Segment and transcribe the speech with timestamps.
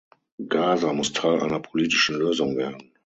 [0.47, 2.91] Gaza muss Teil einer politischen Lösung werden.